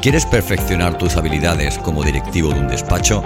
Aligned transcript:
¿Quieres 0.00 0.26
perfeccionar 0.26 0.96
tus 0.96 1.16
habilidades 1.16 1.76
como 1.76 2.04
directivo 2.04 2.54
de 2.54 2.60
un 2.60 2.68
despacho? 2.68 3.20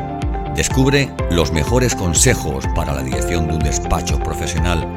Descubre 0.56 1.10
los 1.30 1.52
mejores 1.52 1.94
consejos 1.94 2.64
para 2.74 2.94
la 2.94 3.02
dirección 3.02 3.46
de 3.46 3.56
un 3.56 3.58
despacho 3.58 4.18
profesional. 4.18 4.88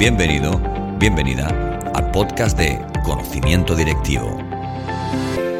Bienvenido, 0.00 0.60
bienvenida 0.98 1.46
al 1.94 2.10
podcast 2.10 2.58
de 2.58 2.76
Conocimiento 3.04 3.76
Directivo. 3.76 4.36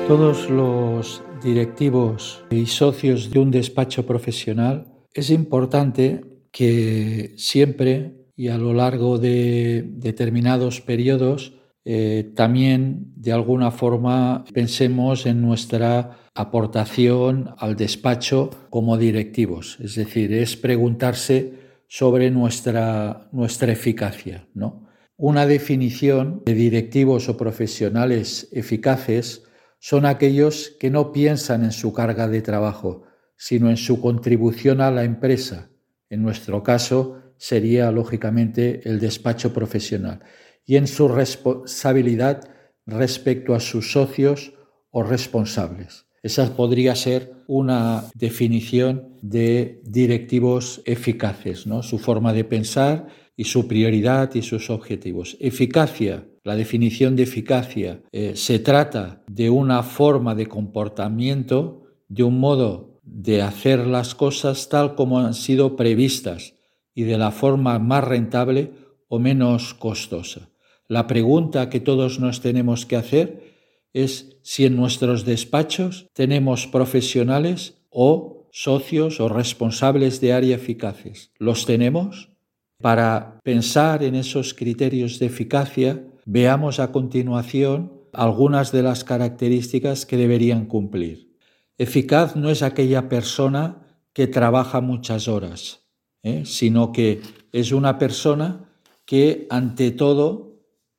Todos 0.08 0.50
los 0.50 1.22
directivos 1.44 2.42
y 2.50 2.66
socios 2.66 3.30
de 3.30 3.38
un 3.38 3.52
despacho 3.52 4.04
profesional 4.04 4.92
es 5.14 5.30
importante 5.30 6.24
que 6.50 7.34
siempre 7.36 8.26
y 8.34 8.48
a 8.48 8.58
lo 8.58 8.74
largo 8.74 9.16
de 9.18 9.84
determinados 9.86 10.80
periodos 10.80 11.61
eh, 11.84 12.32
también 12.36 13.12
de 13.16 13.32
alguna 13.32 13.72
forma 13.72 14.44
pensemos 14.54 15.26
en 15.26 15.42
nuestra 15.42 16.18
aportación 16.34 17.54
al 17.58 17.76
despacho 17.76 18.50
como 18.70 18.96
directivos. 18.96 19.78
Es 19.80 19.96
decir, 19.96 20.32
es 20.32 20.56
preguntarse 20.56 21.54
sobre 21.88 22.30
nuestra, 22.30 23.28
nuestra 23.32 23.72
eficacia. 23.72 24.46
¿no? 24.54 24.88
Una 25.16 25.46
definición 25.46 26.42
de 26.46 26.54
directivos 26.54 27.28
o 27.28 27.36
profesionales 27.36 28.48
eficaces 28.52 29.42
son 29.78 30.06
aquellos 30.06 30.76
que 30.78 30.90
no 30.90 31.10
piensan 31.10 31.64
en 31.64 31.72
su 31.72 31.92
carga 31.92 32.28
de 32.28 32.42
trabajo, 32.42 33.02
sino 33.36 33.68
en 33.68 33.76
su 33.76 34.00
contribución 34.00 34.80
a 34.80 34.92
la 34.92 35.02
empresa. 35.02 35.70
En 36.08 36.22
nuestro 36.22 36.62
caso 36.62 37.18
sería, 37.36 37.90
lógicamente, 37.90 38.88
el 38.88 39.00
despacho 39.00 39.52
profesional 39.52 40.20
y 40.64 40.76
en 40.76 40.86
su 40.86 41.08
responsabilidad 41.08 42.48
respecto 42.86 43.54
a 43.54 43.60
sus 43.60 43.92
socios 43.92 44.52
o 44.90 45.02
responsables. 45.02 46.06
Esa 46.22 46.54
podría 46.54 46.94
ser 46.94 47.32
una 47.48 48.04
definición 48.14 49.18
de 49.22 49.80
directivos 49.84 50.80
eficaces, 50.84 51.66
¿no? 51.66 51.82
su 51.82 51.98
forma 51.98 52.32
de 52.32 52.44
pensar 52.44 53.08
y 53.36 53.44
su 53.44 53.66
prioridad 53.66 54.32
y 54.34 54.42
sus 54.42 54.70
objetivos. 54.70 55.36
Eficacia, 55.40 56.28
la 56.44 56.54
definición 56.54 57.16
de 57.16 57.24
eficacia, 57.24 58.02
eh, 58.12 58.36
se 58.36 58.60
trata 58.60 59.24
de 59.28 59.50
una 59.50 59.82
forma 59.82 60.34
de 60.34 60.46
comportamiento, 60.46 61.82
de 62.08 62.22
un 62.22 62.38
modo 62.38 63.00
de 63.02 63.42
hacer 63.42 63.86
las 63.86 64.14
cosas 64.14 64.68
tal 64.68 64.94
como 64.94 65.18
han 65.18 65.34
sido 65.34 65.74
previstas 65.74 66.54
y 66.94 67.02
de 67.02 67.18
la 67.18 67.32
forma 67.32 67.78
más 67.80 68.04
rentable 68.04 68.72
o 69.08 69.18
menos 69.18 69.74
costosa. 69.74 70.51
La 70.92 71.06
pregunta 71.06 71.70
que 71.70 71.80
todos 71.80 72.20
nos 72.20 72.42
tenemos 72.42 72.84
que 72.84 72.96
hacer 72.96 73.54
es 73.94 74.36
si 74.42 74.66
en 74.66 74.76
nuestros 74.76 75.24
despachos 75.24 76.10
tenemos 76.12 76.66
profesionales 76.66 77.78
o 77.88 78.46
socios 78.52 79.18
o 79.18 79.30
responsables 79.30 80.20
de 80.20 80.34
área 80.34 80.56
eficaces. 80.56 81.32
¿Los 81.38 81.64
tenemos? 81.64 82.28
Para 82.76 83.40
pensar 83.42 84.02
en 84.02 84.14
esos 84.16 84.52
criterios 84.52 85.18
de 85.18 85.24
eficacia, 85.32 86.04
veamos 86.26 86.78
a 86.78 86.92
continuación 86.92 87.94
algunas 88.12 88.70
de 88.70 88.82
las 88.82 89.02
características 89.02 90.04
que 90.04 90.18
deberían 90.18 90.66
cumplir. 90.66 91.38
Eficaz 91.78 92.36
no 92.36 92.50
es 92.50 92.62
aquella 92.62 93.08
persona 93.08 93.96
que 94.12 94.26
trabaja 94.26 94.82
muchas 94.82 95.26
horas, 95.26 95.86
¿eh? 96.22 96.42
sino 96.44 96.92
que 96.92 97.22
es 97.50 97.72
una 97.72 97.96
persona 97.96 98.68
que 99.06 99.46
ante 99.48 99.90
todo 99.90 100.51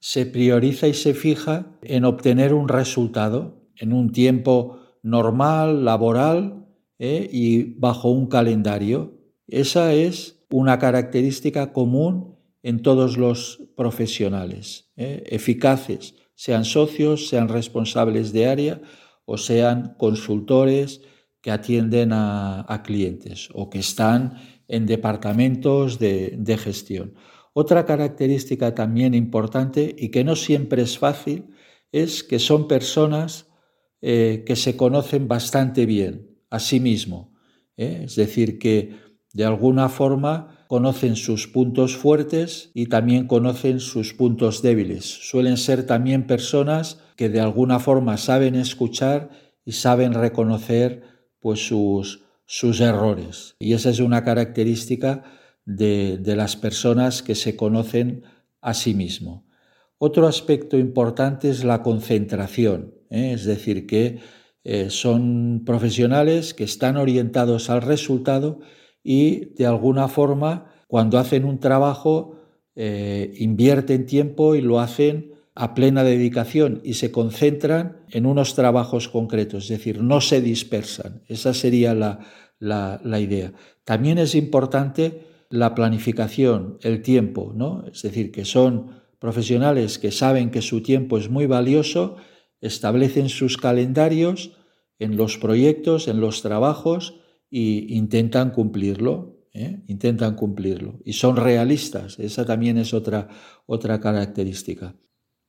se 0.06 0.26
prioriza 0.26 0.90
y 0.90 0.94
se 0.94 1.14
fija 1.14 1.78
en 1.82 2.04
obtener 2.04 2.54
un 2.54 2.68
resultado 2.68 3.64
en 3.78 3.94
un 3.94 4.12
tiempo 4.12 4.82
normal, 5.02 5.86
laboral 5.86 6.68
¿eh? 7.00 7.30
y 7.32 7.80
bajo 7.80 8.12
un 8.12 8.28
calendario. 8.28 9.18
Esa 9.48 9.94
es 9.94 10.44
una 10.52 10.78
característica 10.78 11.72
común 11.72 12.36
en 12.64 12.82
todos 12.82 13.16
los 13.18 13.64
profesionales, 13.78 14.92
¿eh? 14.98 15.24
eficaces, 15.28 16.16
sean 16.36 16.66
socios, 16.66 17.30
sean 17.30 17.48
responsables 17.48 18.34
de 18.34 18.48
área 18.48 18.82
o 19.24 19.38
sean 19.38 19.96
consultores 19.98 21.00
que 21.40 21.52
atienden 21.52 22.10
a, 22.12 22.82
clientes 22.84 23.48
o 23.54 23.70
que 23.70 23.80
están 23.80 24.34
en 24.68 24.86
departamentos 24.86 25.98
de 25.98 26.58
gestión. 26.62 27.14
Otra 27.54 27.86
característica 27.86 28.74
también 28.74 29.14
importante 29.14 29.96
y 29.98 30.10
que 30.10 30.24
no 30.24 30.36
siempre 30.36 30.82
es 30.82 30.98
fácil 30.98 31.54
es 31.92 32.24
que 32.24 32.40
son 32.40 32.68
personas 32.68 33.48
eh, 34.02 34.44
que 34.46 34.56
se 34.56 34.76
conocen 34.76 35.28
bastante 35.28 35.86
bien 35.86 36.40
a 36.50 36.60
sí 36.60 36.80
mismo. 36.80 37.34
¿eh? 37.78 38.02
Es 38.06 38.16
decir, 38.16 38.58
que 38.58 38.96
de 39.34 39.46
alguna 39.46 39.88
forma 39.90 40.66
conocen 40.68 41.16
sus 41.16 41.48
puntos 41.48 41.96
fuertes 41.96 42.72
y 42.74 42.88
también 42.88 43.28
conocen 43.28 43.80
sus 43.80 44.14
puntos 44.14 44.64
débiles. 44.64 45.06
Suelen 45.06 45.58
ser 45.58 45.86
también 45.86 46.26
personas 46.26 47.00
que 47.16 47.30
de 47.30 47.40
alguna 47.40 47.80
forma 47.80 48.18
saben 48.18 48.56
escuchar 48.56 49.30
y 49.64 49.74
saben 49.74 50.14
reconocer 50.14 51.04
pues, 51.40 51.68
sus, 51.68 52.26
sus 52.46 52.82
errores. 52.82 53.56
Y 53.60 53.74
esa 53.74 53.92
es 53.92 54.00
una 54.00 54.24
característica 54.24 55.24
de, 55.66 56.36
las 56.36 56.56
personas 56.56 57.24
que 57.24 57.36
se 57.36 57.56
conocen 57.56 58.24
a 58.62 58.74
sí 58.74 58.94
mismo. 58.94 59.46
Otro 59.98 60.28
aspecto 60.28 60.78
importante 60.78 61.50
es 61.50 61.64
la 61.64 61.82
concentración, 61.82 62.96
¿eh? 63.10 63.32
es 63.34 63.46
decir, 63.46 63.88
que 63.88 64.20
eh, 64.64 64.90
son 64.90 65.64
profesionales 65.66 66.54
que 66.54 66.64
están 66.64 66.98
orientados 66.98 67.70
al 67.70 67.82
resultado 67.82 68.60
y 69.04 69.54
de 69.56 69.66
alguna 69.66 70.08
forma 70.08 70.74
cuando 70.88 71.18
hacen 71.18 71.46
un 71.46 71.60
trabajo 71.60 72.38
eh, 72.76 73.34
invierten 73.38 74.06
tiempo 74.06 74.56
y 74.56 74.62
lo 74.62 74.80
hacen 74.80 75.34
a 75.56 75.76
plena 75.76 76.04
dedicación 76.04 76.82
y 76.84 76.96
se 76.96 77.12
concentran 77.12 78.04
en 78.10 78.26
unos 78.26 78.56
trabajos 78.56 79.08
concretos, 79.08 79.66
es 79.66 79.70
decir, 79.70 80.02
no 80.02 80.20
se 80.20 80.42
dispersan. 80.42 81.22
Esa 81.28 81.54
sería 81.54 81.94
la, 81.94 82.20
la 82.60 83.20
idea. 83.20 83.54
También 83.84 84.18
es 84.18 84.34
importante 84.34 85.33
la 85.54 85.76
planificación, 85.76 86.80
el 86.82 87.04
tiempo, 87.04 87.54
¿no? 87.56 87.86
Es 87.86 88.02
decir, 88.02 88.32
que 88.32 88.44
son 88.44 89.04
profesionales 89.20 90.00
que 90.00 90.10
saben 90.10 90.50
que 90.50 90.64
su 90.64 90.82
tiempo 90.82 91.20
es 91.20 91.30
muy 91.30 91.46
valioso, 91.46 92.16
establecen 92.60 93.30
sus 93.30 93.58
calendarios 93.58 94.58
en 94.98 95.16
los 95.16 95.38
proyectos, 95.38 96.08
en 96.08 96.20
los 96.20 96.42
trabajos 96.42 97.20
e 97.52 97.86
intentan 97.90 98.50
cumplirlo, 98.50 99.46
¿eh? 99.54 99.84
intentan 99.86 100.36
cumplirlo. 100.36 101.00
Y 101.06 101.14
son 101.14 101.36
realistas, 101.36 102.18
esa 102.18 102.46
también 102.46 102.80
es 102.80 102.92
otra, 102.92 103.28
otra 103.68 104.00
característica. 104.00 104.96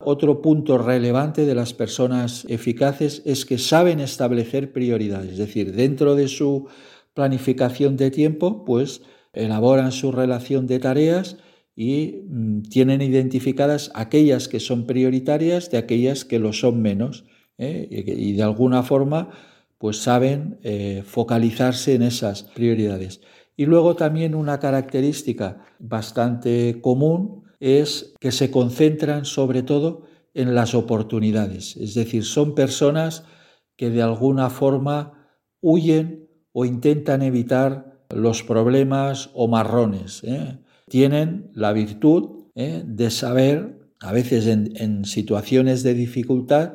Otro 0.01 0.43
punto 0.43 0.77
relevante 0.77 1.47
de 1.47 1.55
las 1.55 1.73
personas 1.73 2.45
eficaces 2.51 3.23
es 3.25 3.47
que 3.47 3.57
saben 3.57 4.01
establecer 4.01 4.71
prioridades, 4.71 5.33
es 5.33 5.39
decir, 5.39 5.73
dentro 5.73 6.15
de 6.15 6.29
su 6.29 6.69
planificación 7.15 7.97
de 7.97 8.11
tiempo, 8.11 8.67
pues 8.67 9.01
elaboran 9.35 9.93
su 9.93 10.13
relación 10.13 10.67
de 10.67 10.79
tareas 10.79 11.37
y 11.77 12.23
mm, 12.29 12.63
tienen 12.63 13.03
identificadas 13.03 13.91
aquellas 13.95 14.49
que 14.49 14.61
son 14.61 14.87
prioritarias 14.87 15.71
de 15.71 15.79
aquellas 15.79 16.25
que 16.25 16.39
lo 16.39 16.53
son 16.53 16.81
menos 16.83 17.25
¿eh? 17.59 17.89
y 17.91 18.33
de 18.33 18.43
alguna 18.43 18.83
forma 18.83 19.31
pues 19.79 19.99
saben 19.99 20.59
eh, 20.63 21.03
focalizarse 21.05 21.95
en 21.95 22.03
esas 22.03 22.43
prioridades. 22.43 23.21
Y 23.55 23.67
luego 23.67 23.97
también 23.97 24.35
una 24.35 24.59
característica 24.59 25.65
bastante 25.79 26.81
común 26.81 27.45
es 27.61 28.15
que 28.21 28.33
se 28.33 28.51
concentran 28.51 29.27
sobre 29.27 29.63
todo 29.63 30.07
en 30.33 30.55
las 30.55 30.75
oportunidades, 30.75 31.77
es 31.77 31.95
decir, 31.95 32.25
son 32.25 32.55
personas 32.55 33.25
que 33.77 33.91
de 33.91 34.01
alguna 34.03 34.49
forma 34.49 35.29
huyen 35.61 36.29
o 36.53 36.65
intentan 36.65 37.23
evitar 37.23 37.94
los 38.15 38.43
problemas 38.43 39.31
o 39.35 39.49
marrones. 39.49 40.23
¿eh? 40.25 40.59
Tienen 40.89 41.51
la 41.55 41.73
virtud 41.73 42.47
¿eh? 42.55 42.83
de 42.87 43.11
saber, 43.11 43.79
a 44.01 44.13
veces 44.13 44.47
en, 44.47 45.05
situaciones 45.05 45.83
de 45.83 45.95
dificultad, 45.95 46.75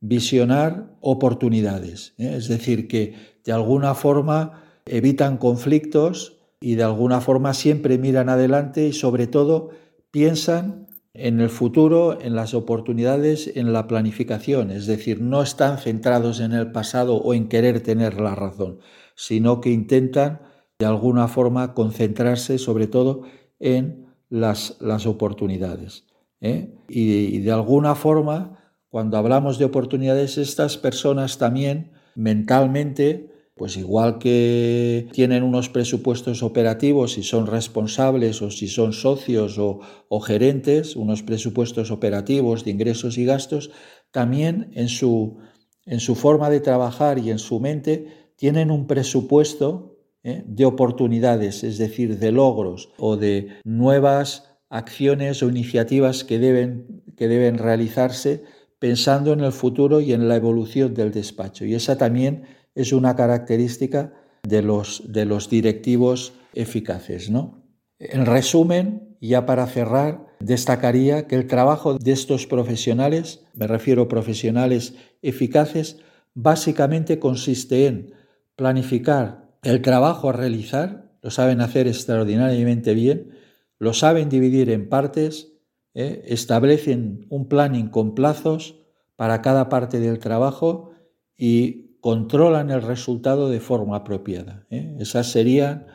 visionar 0.00 0.96
oportunidades. 1.00 2.14
¿eh? 2.18 2.34
Es 2.36 2.48
decir, 2.48 2.88
que 2.88 3.14
de 3.44 3.52
alguna 3.52 3.94
forma 3.94 4.62
evitan 4.86 5.36
conflictos 5.36 6.38
y 6.60 6.74
de 6.74 6.82
alguna 6.82 7.20
forma 7.20 7.54
siempre 7.54 7.98
miran 7.98 8.28
adelante 8.28 8.86
y 8.86 8.92
sobre 8.92 9.26
todo 9.26 9.70
piensan 10.10 10.86
en 11.12 11.40
el 11.40 11.50
futuro, 11.50 12.20
en 12.20 12.34
las 12.34 12.54
oportunidades, 12.54 13.50
en 13.54 13.72
la 13.72 13.86
planificación. 13.86 14.70
Es 14.70 14.86
decir, 14.86 15.20
no 15.20 15.42
están 15.42 15.78
centrados 15.78 16.40
en 16.40 16.52
el 16.52 16.70
pasado 16.70 17.16
o 17.16 17.34
en 17.34 17.48
querer 17.48 17.80
tener 17.80 18.20
la 18.20 18.34
razón, 18.34 18.78
sino 19.16 19.60
que 19.60 19.70
intentan 19.70 20.40
de 20.80 20.86
alguna 20.86 21.28
forma 21.28 21.74
concentrarse 21.74 22.56
sobre 22.56 22.86
todo 22.86 23.22
en 23.60 24.06
las, 24.30 24.78
las 24.80 25.06
oportunidades. 25.06 26.04
¿eh? 26.40 26.72
Y, 26.88 27.38
de 27.40 27.52
alguna 27.52 27.94
forma, 27.94 28.58
cuando 28.88 29.18
hablamos 29.18 29.58
de 29.58 29.66
oportunidades, 29.66 30.38
estas 30.38 30.78
personas 30.78 31.36
también 31.36 31.92
mentalmente, 32.14 33.30
pues 33.54 33.76
igual 33.76 34.18
que 34.18 35.08
tienen 35.12 35.42
unos 35.42 35.68
presupuestos 35.68 36.42
operativos 36.42 37.12
si 37.12 37.24
son 37.24 37.46
responsables 37.46 38.40
o 38.40 38.50
si 38.50 38.66
son 38.66 38.94
socios 38.94 39.58
o, 39.58 40.20
gerentes, 40.20 40.96
unos 40.96 41.22
presupuestos 41.22 41.90
operativos 41.90 42.64
de 42.64 42.70
ingresos 42.70 43.18
y 43.18 43.26
gastos, 43.26 43.70
también 44.12 44.70
en 44.72 44.88
su, 44.88 45.36
en 45.84 46.00
su 46.00 46.14
forma 46.14 46.48
de 46.48 46.60
trabajar 46.60 47.18
y 47.18 47.30
en 47.30 47.38
su 47.38 47.60
mente 47.60 48.32
tienen 48.36 48.70
un 48.70 48.86
presupuesto 48.86 49.99
¿eh? 50.22 50.42
de 50.46 50.64
oportunidades, 50.64 51.64
es 51.64 51.78
decir, 51.78 52.18
de 52.18 52.32
logros 52.32 52.90
o 52.98 53.16
de 53.16 53.48
nuevas 53.64 54.50
acciones 54.68 55.42
o 55.42 55.48
iniciativas 55.48 56.24
que 56.24 56.38
deben, 56.38 57.02
que 57.16 57.28
deben 57.28 57.58
realizarse 57.58 58.44
pensando 58.78 59.32
en 59.32 59.40
el 59.40 59.52
futuro 59.52 60.00
y 60.00 60.12
en 60.12 60.28
la 60.28 60.36
evolución 60.36 60.94
del 60.94 61.12
despacho. 61.12 61.64
Y 61.64 61.74
esa 61.74 61.98
también 61.98 62.44
es 62.74 62.92
una 62.92 63.14
característica 63.16 64.12
de 64.42 64.62
los, 64.62 65.02
de 65.06 65.26
los 65.26 65.50
directivos 65.50 66.32
eficaces. 66.54 67.30
¿no? 67.30 67.62
En 67.98 68.24
resumen, 68.24 69.16
ya 69.20 69.44
para 69.44 69.66
cerrar, 69.66 70.26
destacaría 70.40 71.26
que 71.26 71.36
el 71.36 71.46
trabajo 71.46 71.98
de 71.98 72.12
estos 72.12 72.46
profesionales, 72.46 73.44
me 73.54 73.66
refiero 73.66 74.02
a 74.02 74.08
profesionales 74.08 74.94
eficaces, 75.20 75.98
básicamente 76.32 77.18
consiste 77.18 77.86
en 77.86 78.14
planificar 78.56 79.49
el 79.62 79.82
trabajo 79.82 80.30
a 80.30 80.32
realizar, 80.32 81.10
lo 81.22 81.30
saben 81.30 81.60
hacer 81.60 81.86
extraordinariamente 81.86 82.94
bien, 82.94 83.32
lo 83.78 83.92
saben 83.92 84.28
dividir 84.28 84.70
en 84.70 84.88
partes, 84.88 85.52
¿eh? 85.94 86.22
establecen 86.26 87.26
un 87.30 87.48
planning 87.48 87.88
con 87.88 88.14
plazos 88.14 88.76
para 89.16 89.42
cada 89.42 89.68
parte 89.68 90.00
del 90.00 90.18
trabajo 90.18 90.92
y 91.36 91.98
controlan 92.00 92.70
el 92.70 92.82
resultado 92.82 93.50
de 93.50 93.60
forma 93.60 93.96
apropiada. 93.96 94.66
¿eh? 94.70 94.96
Esas 94.98 95.30
serían 95.30 95.86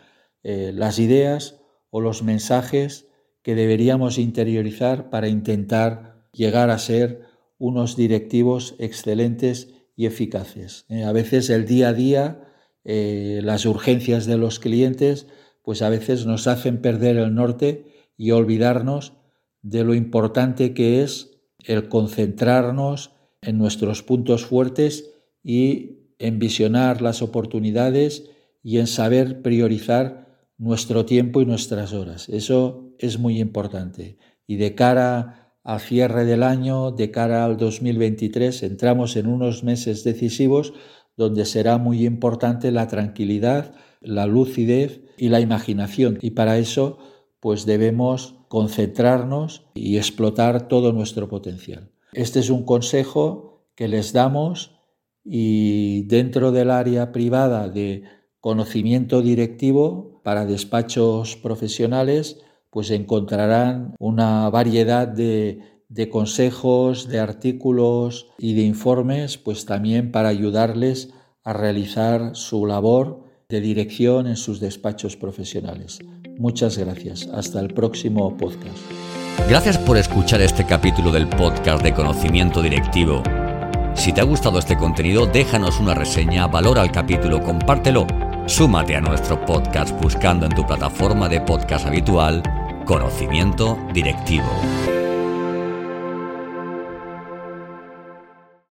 eh, 0.44 0.72
las 0.74 1.00
ideas 1.00 1.62
o 1.90 2.02
los 2.02 2.24
mensajes 2.24 3.08
que 3.42 3.56
deberíamos 3.56 4.18
interiorizar 4.18 5.10
para 5.10 5.28
intentar 5.28 6.28
llegar 6.32 6.70
a 6.70 6.78
ser 6.78 7.22
unos 7.58 7.96
directivos 7.96 8.76
excelentes 8.80 9.74
y 9.96 10.08
eficaces. 10.08 10.86
A 11.06 11.12
veces 11.14 11.50
el 11.50 11.66
día 11.66 11.90
a 11.90 11.94
día, 11.94 12.45
las 12.86 13.66
urgencias 13.66 14.26
de 14.26 14.38
los 14.38 14.60
clientes, 14.60 15.28
pues 15.64 15.82
a 15.82 15.90
veces 15.90 16.26
nos 16.26 16.48
hacen 16.48 16.82
perder 16.82 17.18
el 17.18 17.34
norte 17.34 17.86
y 18.16 18.32
olvidarnos 18.32 19.14
de 19.62 19.84
lo 19.84 19.96
importante 19.96 20.74
que 20.74 21.02
es 21.02 21.32
el 21.64 21.90
concentrarnos 21.90 23.12
en 23.42 23.58
nuestros 23.58 24.04
puntos 24.04 24.46
fuertes 24.46 25.12
y 25.44 25.98
en 26.20 26.40
visionar 26.40 27.02
las 27.02 27.22
oportunidades 27.22 28.30
y 28.64 28.78
en 28.78 28.88
saber 28.88 29.42
priorizar 29.42 30.40
nuestro 30.58 31.06
tiempo 31.06 31.42
y 31.42 31.46
nuestras 31.46 31.94
horas. 31.94 32.30
Eso 32.30 32.94
es 33.00 33.20
muy 33.20 33.40
importante. 33.40 34.18
Y 34.48 34.58
de 34.58 34.76
cara 34.76 35.54
al 35.64 35.80
cierre 35.80 36.26
del 36.26 36.44
año, 36.44 36.92
de 36.92 37.10
cara 37.12 37.44
al 37.44 37.58
2023, 37.58 38.64
entramos 38.64 39.16
en 39.16 39.28
unos 39.28 39.64
meses 39.64 40.04
decisivos 40.04 40.74
donde 41.18 41.46
será 41.46 41.78
muy 41.78 42.06
importante 42.06 42.72
la 42.72 42.88
tranquilidad, 42.88 43.74
la 44.02 44.26
lucidez 44.28 45.02
y 45.18 45.30
la 45.30 45.40
imaginación. 45.40 46.18
Y 46.22 46.32
para 46.32 46.58
eso, 46.58 46.98
pues 47.40 47.66
debemos 47.66 48.36
concentrarnos 48.48 49.68
y 49.76 49.98
explotar 49.98 50.68
todo 50.68 50.94
nuestro 50.94 51.28
potencial. 51.28 51.92
Este 52.14 52.40
es 52.40 52.50
un 52.50 52.64
consejo 52.64 53.66
que 53.76 53.88
les 53.88 54.14
damos 54.14 54.80
y 55.24 56.04
dentro 56.04 56.52
del 56.52 56.72
área 56.72 57.12
privada 57.12 57.68
de 57.70 58.04
conocimiento 58.40 59.22
directivo 59.22 60.22
para 60.24 60.46
despachos 60.46 61.36
profesionales, 61.36 62.40
pues 62.70 62.92
encontrarán 62.92 63.96
una 64.00 64.50
variedad 64.50 65.08
de, 65.08 65.75
de 65.90 66.10
consejos, 66.10 67.08
de 67.08 67.20
artículos 67.20 68.28
y 68.38 68.54
de 68.54 68.64
informes, 68.64 69.38
pues 69.38 69.66
también 69.66 70.12
para 70.12 70.30
ayudarles 70.30 71.10
a 71.44 71.54
realizar 71.54 72.36
su 72.36 72.66
labor 72.66 73.24
de 73.50 73.62
dirección 73.62 74.28
en 74.28 74.36
sus 74.36 74.60
despachos 74.60 75.16
profesionales. 75.16 76.00
Muchas 76.38 76.78
gracias. 76.78 77.28
Hasta 77.28 77.60
el 77.60 77.74
próximo 77.74 78.36
podcast. 78.36 78.78
Gracias 79.48 79.78
por 79.78 79.98
escuchar 79.98 80.42
este 80.42 80.66
capítulo 80.66 81.12
del 81.12 81.28
podcast 81.30 81.84
de 81.84 81.94
conocimiento 81.94 82.62
directivo. 82.62 83.22
Si 83.94 84.12
te 84.12 84.22
ha 84.22 84.24
gustado 84.24 84.60
este 84.60 84.76
contenido, 84.76 85.28
déjanos 85.28 85.80
una 85.80 85.94
reseña, 85.94 86.48
valora 86.48 86.82
el 86.82 86.92
capítulo, 86.92 87.42
compártelo. 87.42 88.08
Súmate 88.48 88.96
a 88.96 89.02
nuestro 89.02 89.44
podcast 89.46 90.00
buscando 90.02 90.46
en 90.46 90.54
tu 90.54 90.66
plataforma 90.66 91.30
de 91.30 91.42
podcast 91.42 91.86
habitual 91.86 92.44
Conocimiento 92.86 93.78
Directivo. 93.94 94.46